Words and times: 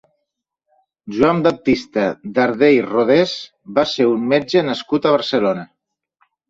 Joan 1.17 1.43
Baptista 1.49 2.07
Darder 2.39 2.71
i 2.79 2.81
Rodés 2.89 3.37
va 3.79 3.87
ser 3.95 4.11
un 4.17 4.29
metge 4.35 4.69
nascut 4.73 5.09
a 5.09 5.15
Barcelona. 5.21 5.73